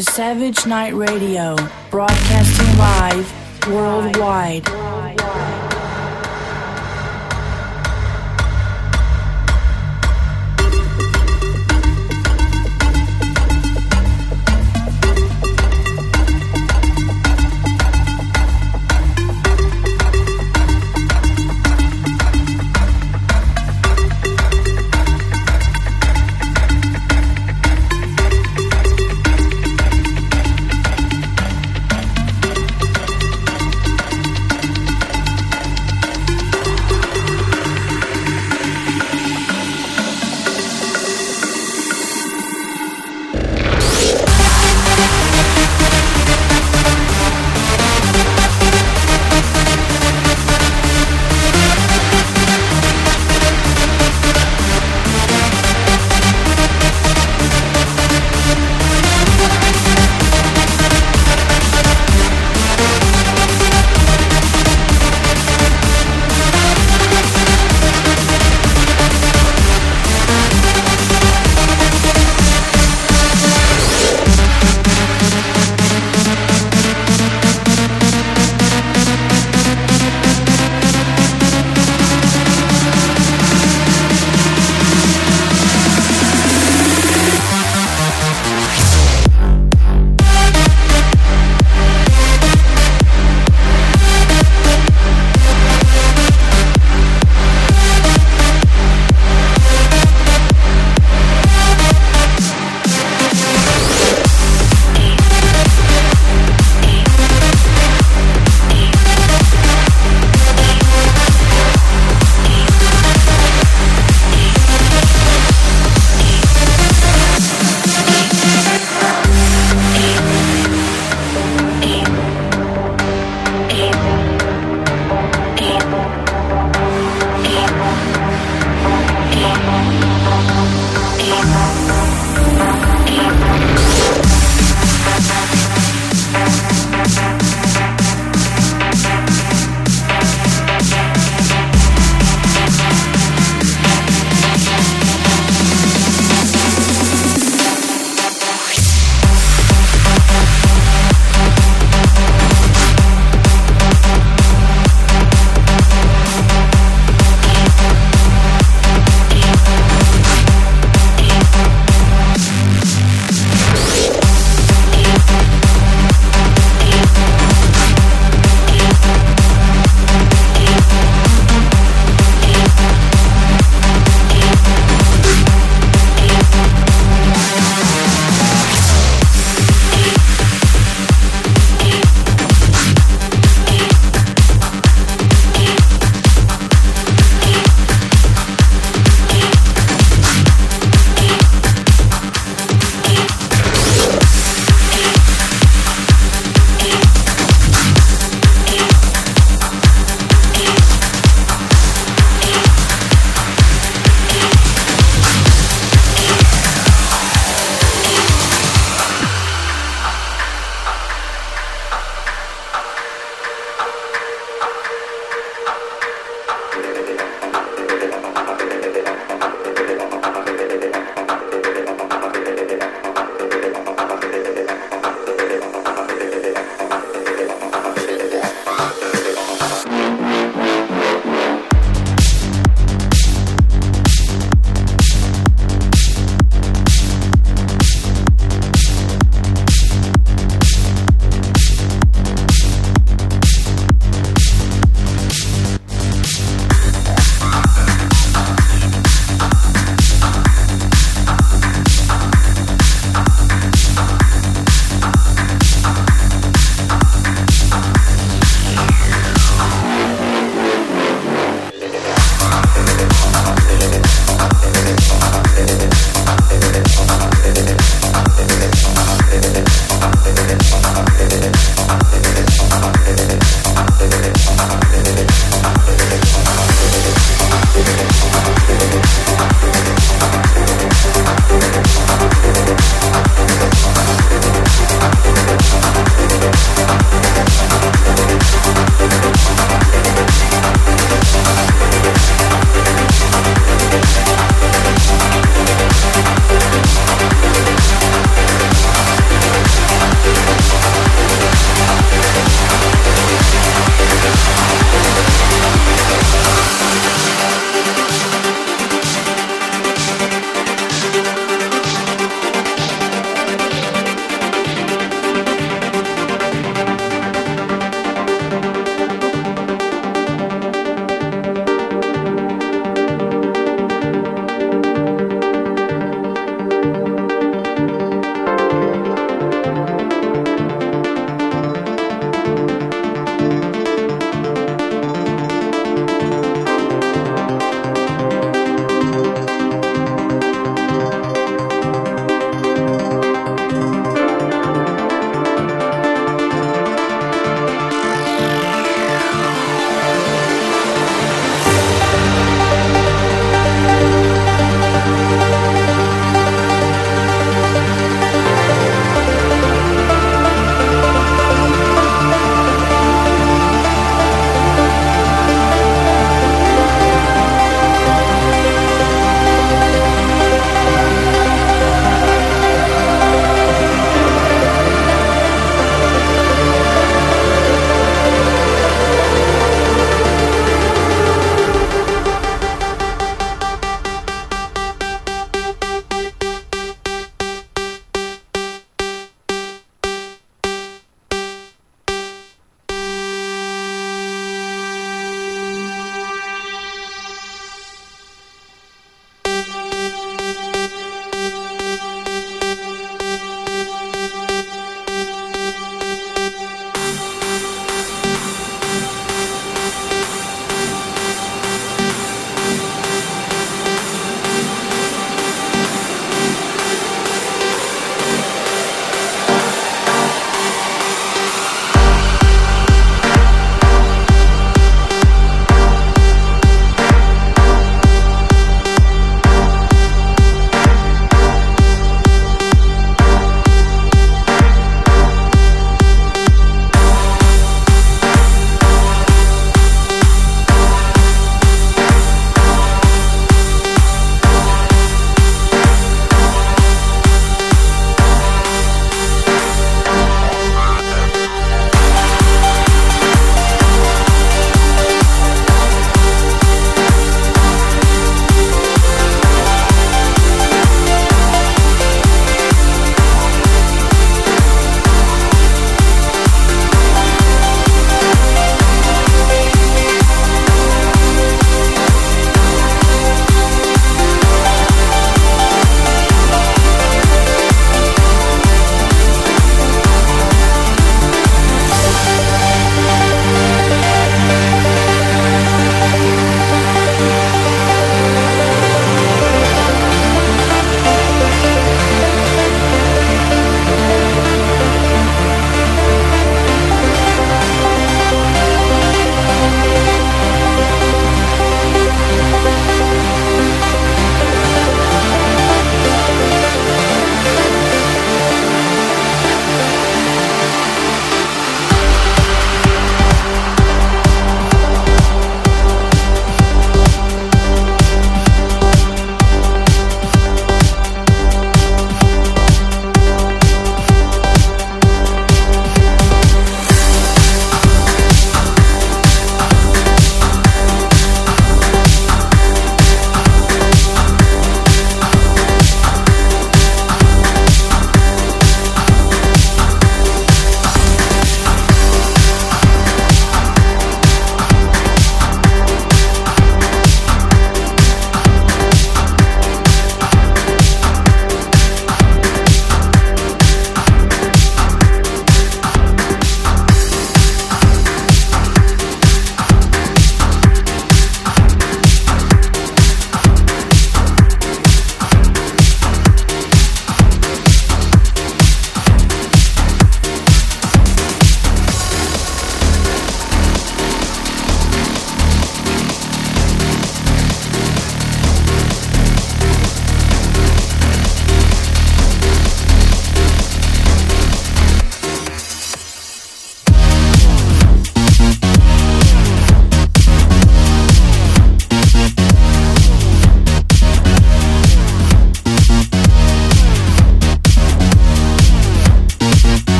[0.00, 1.56] to Savage Night Radio,
[1.90, 2.29] broadcasting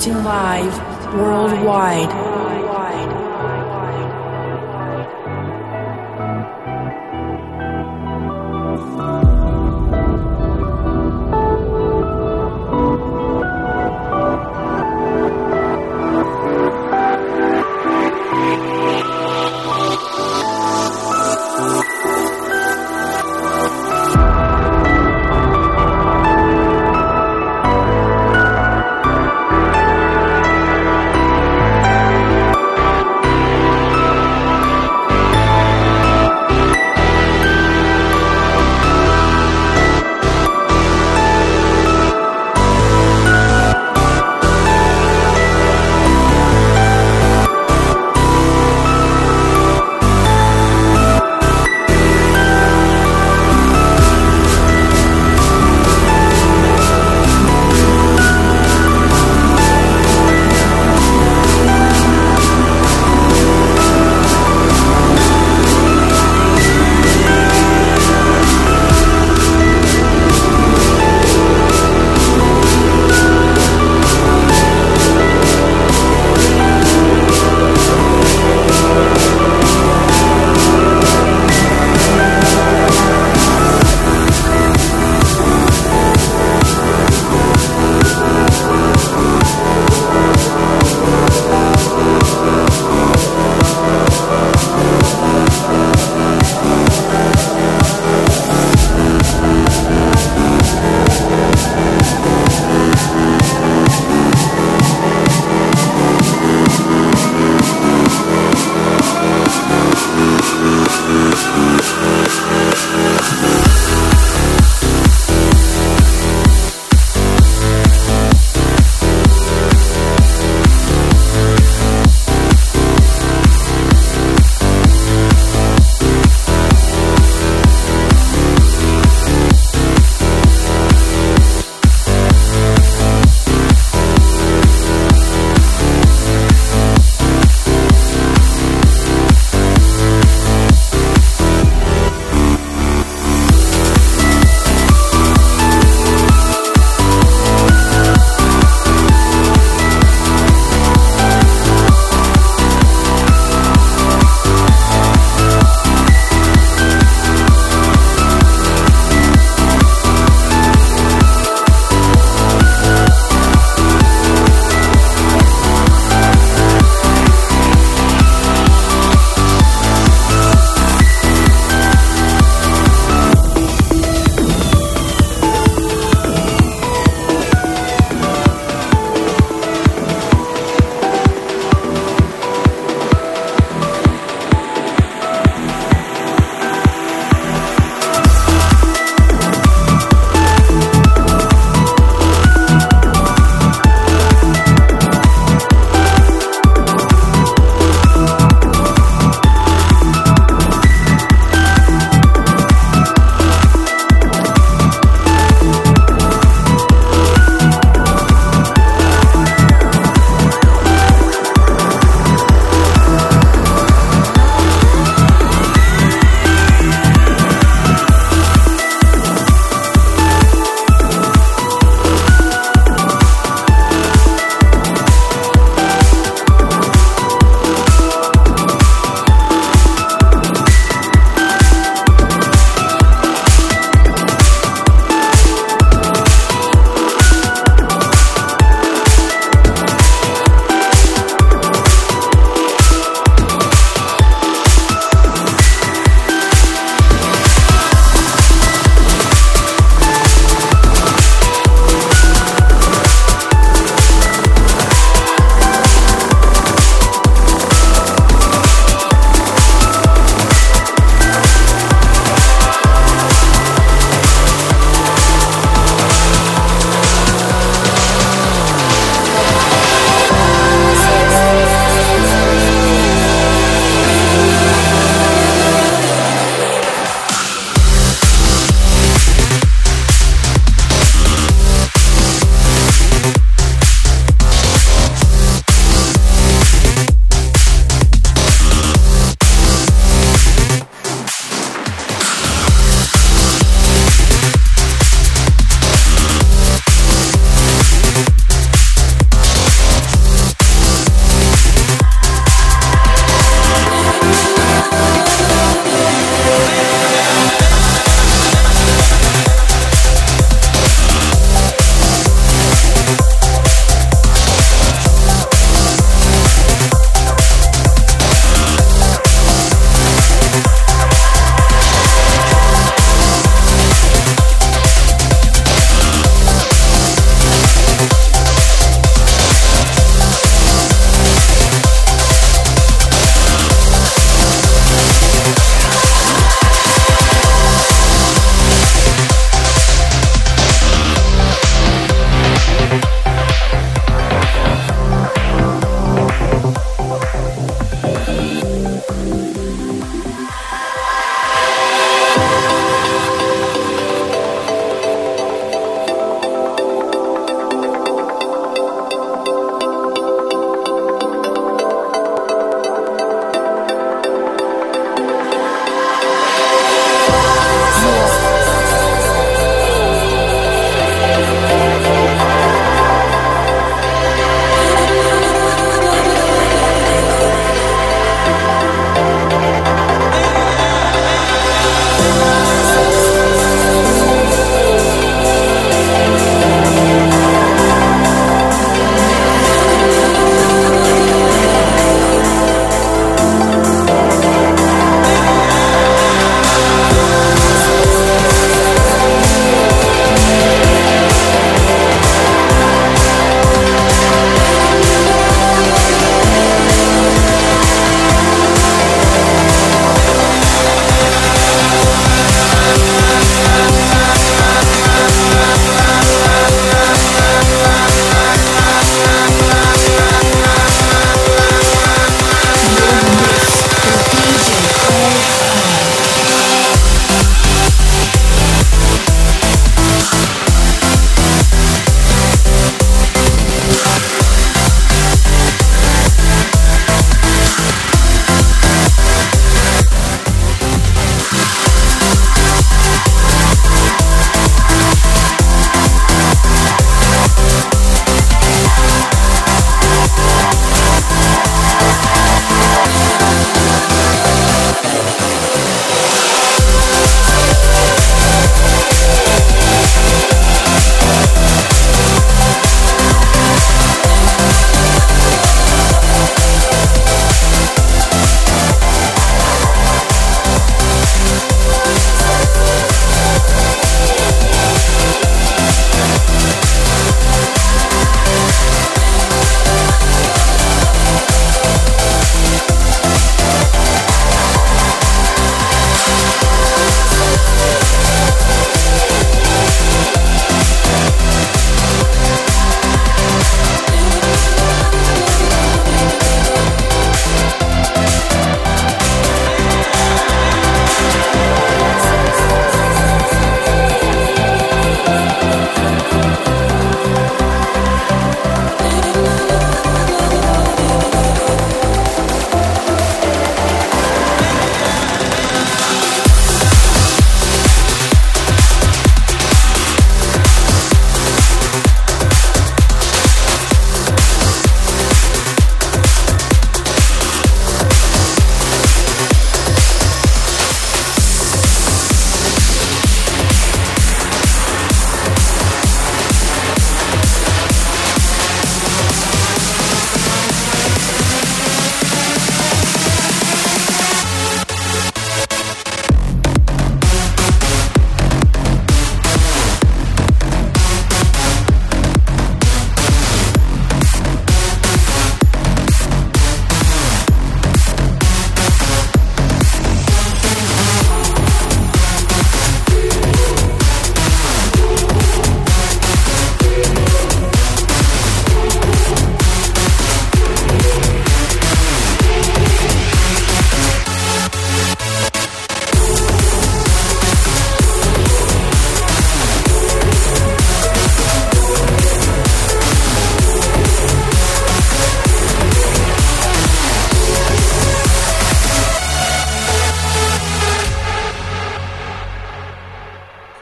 [0.00, 0.49] 进化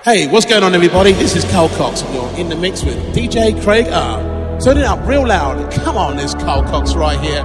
[0.08, 1.12] Hey, what's going on, everybody?
[1.12, 4.58] This is Carl Cox, and you're in the mix with DJ Craig R.
[4.58, 5.70] Turn it up real loud.
[5.70, 7.42] Come on, there's Carl Cox right here.